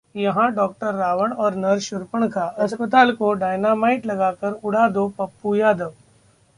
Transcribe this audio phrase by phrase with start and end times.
[0.15, 5.93] यहां डॉक्टर रावण और नर्स शूर्पणखा, अस्पताल को डायनामाइट लगाकर उड़ा दो: पप्पू यादव